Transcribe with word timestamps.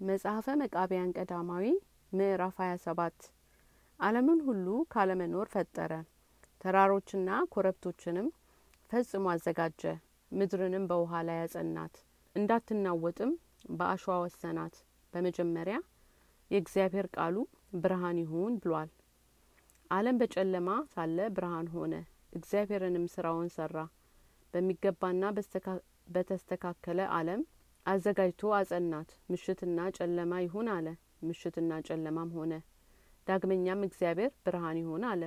መጽሐፈ 0.00 0.46
መቃቢያን 0.60 1.12
ቀዳማዊ 1.16 1.64
ምዕራፍ 2.12 2.56
27 2.64 3.24
ዓለምን 4.00 4.40
ሁሉ 4.46 4.66
ካለመኖር 4.92 5.48
ፈጠረ። 5.54 5.92
ተራሮችና 6.60 7.30
ኮረብቶችንም 7.52 8.28
ፈጽሞ 8.90 9.24
አዘጋጀ። 9.32 9.82
ምድርንም 10.32 10.84
በውሃ 10.90 11.22
ላይ 11.28 11.38
ያጸናት፣ 11.42 11.94
እንዳትናወጥም 12.36 13.32
በአሸዋ 13.72 14.16
ወሰናት። 14.24 14.76
በመጀመሪያ 15.12 15.76
የእግዚአብሔር 16.50 17.08
ቃሉ 17.16 17.36
ብርሃን 17.76 18.20
ይሁን 18.22 18.54
ብሏል። 18.62 18.90
ዓለም 19.90 20.18
በጨለማ 20.20 20.70
ሳለ 20.92 21.18
ብርሃን 21.36 21.68
ሆነ። 21.74 21.94
እግዚአብሔርንም 22.32 23.06
ስራውን 23.14 23.48
ሰራ። 23.56 23.76
በሚገባና 24.54 25.22
በተስተካከለ 26.14 27.00
ዓለም 27.16 27.40
አዘጋጅቶ 27.88 28.50
አጸናት። 28.56 29.10
ምሽትና 29.30 29.78
ጨለማ 29.96 30.32
ይሁን 30.42 30.68
አለ። 30.72 30.86
ምሽትና 31.22 31.80
ጨለማም 31.86 32.30
ሆነ። 32.36 32.52
ዳግመኛም 33.26 33.80
እግዚአብሔር 33.86 34.32
ብርሃን 34.44 34.78
ይሁን 34.80 35.04
አለ። 35.10 35.22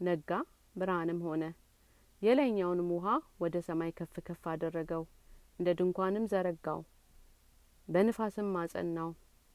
ነጋ፣ 0.00 0.30
ብርሃንም 0.76 1.20
ሆነ። 1.26 1.44
የላይኛውንም 2.22 2.88
ውሃ 2.94 3.06
ወደ 3.40 3.56
ሰማይ 3.68 3.92
ከፍ 3.98 4.14
ከፍ 4.26 4.42
አደረገው፣ 4.52 5.04
እንደ 5.58 5.68
ድንኳንም 5.78 6.28
ዘረጋው፣ 6.32 6.80
በንፋስም 7.88 8.50
አጸናው። 8.60 9.10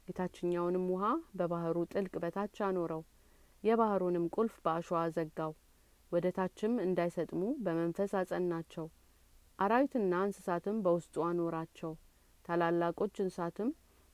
የታችኛውንም 0.07 0.85
ውሃ 0.91 1.05
በባህሩ 1.37 1.77
ጥልቅ 1.93 2.13
በታች 2.23 2.57
አኖረው፣ 2.67 3.01
የባህሩንም 3.63 4.25
ቁልፍ 4.35 4.55
በአሸዋ 4.65 4.99
ዘጋው። 5.15 5.53
ወደ 6.11 6.27
ታችም 6.35 6.73
እንዳይሰጥሙ 6.83 7.43
በመንፈስ 7.63 8.11
አጸናቸው። 8.19 8.85
አራዊትና 9.59 10.13
እንስሳትም 10.25 10.77
በውስጡ 10.85 11.15
አኖራቸው። 11.27 11.93
ታላላቆች 12.49 13.15
እንስሳትም 13.19 13.69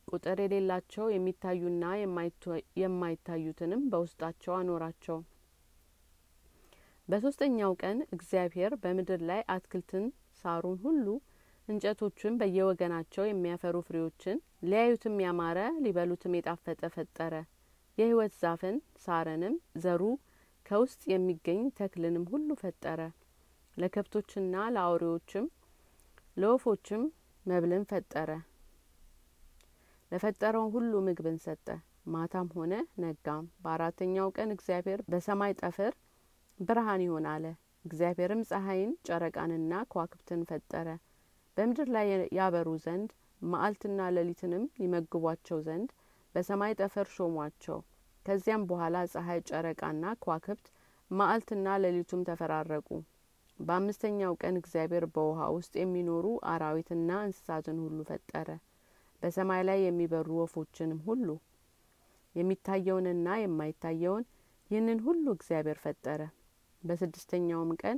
ቁጥር 0.08 0.38
የሌላቸው 0.42 1.06
የሚታዩና 1.12 1.84
የማይታዩትንም 2.82 3.84
በውስጣቸው 3.92 4.54
አኖራቸው። 4.58 5.18
በሶስተኛው 7.08 7.72
ቀን 7.82 7.98
እግዚአብሔር 8.16 8.74
በምድር 8.84 9.22
ላይ 9.30 9.42
አትክልትን፣ 9.54 10.06
ሳሩን 10.42 10.78
ሁሉ፣ 10.84 11.08
እንጨቶችን 11.68 12.38
በየወገናቸው 12.40 13.24
የሚያፈሩ 13.28 13.76
ፍሬዎችን 13.88 14.38
ሊያዩትም 14.66 15.18
ያማረ 15.26 15.60
ሊበሉትም 15.84 16.38
የጣፈጠ 16.38 16.82
ፈጠረ። 16.96 17.34
የሕይወት 17.98 18.34
ዛፍን 18.42 18.76
ሳርንም 19.04 19.56
ዘሩ 19.78 20.02
ከውስጥ 20.66 21.02
የሚገኝ 21.12 21.62
ተክልንም 21.78 22.26
ሁሉ 22.32 22.50
ፈጠረ። 22.62 23.00
ለከብቶችና 23.78 24.56
ለአውሬዎችም 24.76 25.46
ለወፎችም 26.38 27.04
መብልን 27.46 27.84
ፈጠረ። 27.90 28.30
ለፈጠረው 30.12 30.66
ሁሉ 30.74 30.94
ምግብን 31.06 31.38
ሰጠ። 31.44 31.68
ማታም 32.08 32.48
ሆነ 32.56 32.74
ነጋም። 33.02 33.46
በአራተኛው 33.64 34.28
ቀን 34.38 34.50
እግዚአብሔር 34.56 35.00
በሰማይ 35.12 35.54
ጠፈር 35.62 35.94
ብርሃን 36.60 37.04
ይሁን 37.06 37.26
አለ። 37.34 37.46
እግዚአብሔርም 37.86 38.42
ፀሐይን 38.50 38.92
ጨረቃንና 39.08 39.74
ከዋክብትን 39.92 40.42
ፈጠረ 40.50 40.88
በምድር 41.58 41.88
ላይ 41.96 42.08
ያበሩ 42.38 42.70
ዘንድ 42.86 43.10
መዓልትና 43.42 44.02
ሌሊትንም 44.16 44.64
ይመግቧቸው 44.84 45.58
ዘንድ 45.66 45.90
በሰማይ 46.36 46.74
ጠፈር 46.80 47.08
ሾሟቸው። 47.16 47.80
ከዚያም 48.26 48.68
በኋላ 48.70 48.98
ፀሐይ፣ 49.14 49.40
ጨረቃና 49.50 50.14
ከዋክብት 50.22 50.68
መዓልትና 51.12 51.76
ሌሊቱም 51.84 52.22
ተፈራረቁ። 52.30 52.88
በአምስተኛው 53.60 54.34
ቀን 54.42 54.56
እግዚአብሔር 54.60 55.06
በውሃ 55.14 55.48
ውስጥ 55.56 55.74
የሚኖሩ 55.80 56.26
አራዊትና 56.52 57.10
እንስሳትን 57.26 57.78
ሁሉ 57.84 58.00
ፈጠረ። 58.10 58.50
በሰማይ 59.22 59.62
ላይ 59.68 59.80
የሚበሩ 59.84 60.30
ወፎችንም 60.40 61.00
ሁሉ 61.06 61.28
የሚታየውንና 62.36 63.28
የማይታየውን 63.42 64.26
ይህንን 64.70 65.00
ሁሉ 65.06 65.26
እግዚአብሔር 65.38 65.78
ፈጠረ። 65.84 66.22
በስድስተኛውም 66.84 67.72
ቀን 67.82 67.98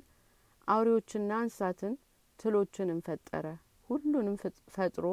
አውሬዎችና 0.67 1.31
እንስሳትን 1.43 1.93
ትሎችንም 2.39 2.99
ፈጠረ። 3.07 3.45
ሁሉንም 3.89 4.35
ፈጥሮ 4.75 5.05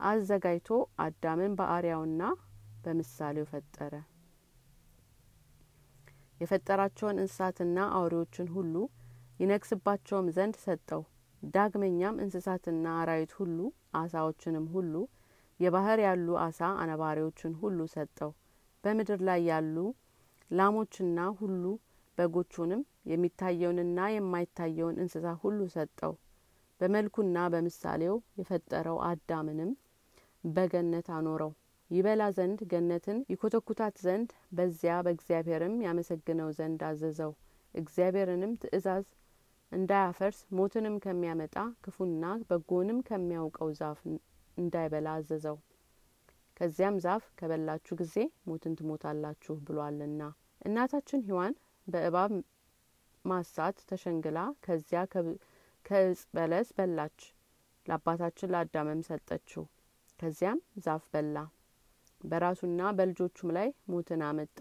አዘጋጅቶ 0.00 0.70
አዳምን 1.04 1.52
በአርአያውና 1.58 2.22
በምሳሌው 2.84 3.46
ፈጠረ። 3.52 3.94
የፈጠራቸውን 6.40 7.20
እንስሳትና 7.22 7.78
አውሬዎችን 7.96 8.48
ሁሉ 8.56 8.74
ይነግስባቸውም 9.40 10.28
ዘንድ 10.36 10.56
ሰጠው። 10.62 11.02
ዳግመኛም 11.42 12.20
እንስሳትና 12.22 12.86
አራዊት 13.00 13.32
ሁሉ 13.38 13.58
አሳዎችንም 14.00 14.66
ሁሉ 14.74 14.94
የባህር 15.60 15.98
ያሉ 16.06 16.28
አሳ 16.44 16.60
አነባሪዎችን 16.82 17.52
ሁሉ 17.60 17.78
ሰጠው። 17.94 18.30
በምድር 18.84 19.20
ላይ 19.28 19.40
ያሉ 19.50 19.76
ላሞችና 20.50 21.20
ሁሉ 21.38 21.62
በጎቹንም 22.18 22.82
የሚታየውንና 23.10 24.00
የማይታየውን 24.12 24.98
እንስሳ 25.02 25.26
ሁሉ 25.42 25.60
ሰጠው። 25.74 26.12
በመልኩና 26.80 27.36
በምሳሌው 27.52 28.16
የፈጠረው 28.40 28.98
አዳምንም 29.08 29.70
በገነት 30.44 31.06
አኖረው። 31.16 31.52
ይበላ 31.90 32.22
ዘንድ 32.36 32.60
ገነትን 32.70 33.18
ይኮተኩታት 33.32 33.96
ዘንድ 34.04 34.28
በዚያ 34.56 34.94
በእግዚአብሔርም 35.04 35.74
ያመሰግነው 35.86 36.48
ዘንድ 36.58 36.80
አዘዘው። 36.88 37.32
እግዚአብሔርንም 37.74 38.52
ትእዛዝ 38.62 39.06
እንዳያፈርስ 39.72 40.38
ሞትንም 40.56 40.96
ከሚያመጣ 41.04 41.54
ክፉና 41.84 42.24
በጎንም 42.48 42.98
ከሚያውቀው 43.08 43.70
ዛፍ 43.78 44.00
እንዳይበላ 44.56 45.08
አዘዘው። 45.18 45.56
ከዚያም 46.56 46.96
ዛፍ 47.04 47.24
ከበላችሁ 47.38 47.94
ጊዜ 48.00 48.14
ሞትን 48.46 48.76
ትሞታላችሁ 48.78 49.54
ብሏልና። 49.66 50.22
እናታችን 50.60 51.24
ሔዋን 51.26 51.54
በእባብ 51.86 52.32
ማሳት 53.24 53.78
ተሸንግላ 53.90 54.38
ከዚያ 54.64 55.00
ከእጽ 55.84 56.20
በለስ 56.34 56.68
በላች። 56.76 57.18
ለአባታችን 57.86 58.52
ለአዳምም 58.52 59.02
ሰጠችው። 59.08 59.64
ከዚያም 60.20 60.60
ዛፍ 60.84 61.04
በላ። 61.12 61.36
በራሱና 62.20 62.90
በልጆቹም 62.98 63.50
ላይ 63.56 63.68
ሞትን 63.88 64.22
አመጣ። 64.28 64.58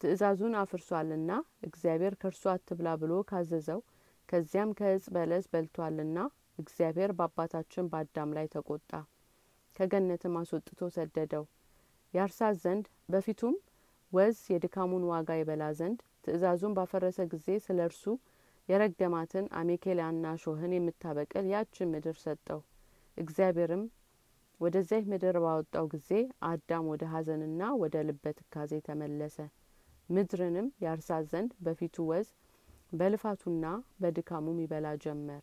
ትእዛዙን 0.00 0.54
አፍርሷልና 0.60 1.32
እግዚአብሔር 1.62 2.14
ከእርሱ 2.20 2.44
አትብላ 2.52 2.88
ብሎ 3.02 3.12
ካዘዘው 3.30 3.80
ከዚያም 4.28 4.70
ከእጽ 4.78 5.04
በለስ 5.14 5.46
በልቷልና 5.52 6.18
እግዚአብሔር 6.58 7.10
በአባታችን 7.18 7.88
በአዳም 7.92 8.30
ላይ 8.36 8.46
ተቆጣ። 8.54 8.90
ከገነትም 9.76 10.36
አስወጥቶ 10.40 10.88
ሰደደው። 10.96 11.44
ያርሳት 12.14 12.56
ዘንድ 12.62 12.84
በፊቱም 13.08 13.54
ወዝ 14.12 14.38
የድካሙን 14.52 15.04
ዋጋ 15.10 15.30
ይበላ 15.38 15.64
ዘንድ 15.78 16.00
ትእዛዙን 16.24 16.76
ባፈረሰ 16.76 17.18
ጊዜ 17.32 17.56
ስለ 17.64 17.78
እርሱ 17.88 18.04
የረገማትን 18.68 19.46
አሜኬላና 19.60 20.26
ሾህን 20.42 20.72
የምታበቅል 20.74 21.46
ያችን 21.52 21.90
ምድር 21.94 22.16
ሰጠው። 22.22 22.60
እግዚአብሔርም 23.16 23.82
ወደዚያች 24.60 25.04
ምድር 25.12 25.36
ባወጣው 25.44 25.86
ጊዜ 25.92 26.10
አዳም 26.48 26.84
ወደ 26.92 27.04
ሐዘንና 27.12 27.62
ወደ 27.80 28.04
ልበ 28.08 28.32
ትካዜ 28.38 28.72
ተመለሰ። 28.86 29.36
ምድርንም 30.08 30.68
ያርሳት 30.84 31.24
ዘንድ 31.32 31.52
በፊቱ 31.66 31.96
ወዝ 32.10 32.28
በልፋቱና 32.94 33.64
በድካሙም 34.00 34.60
ይበላ 34.64 34.86
ጀመር። 35.04 35.42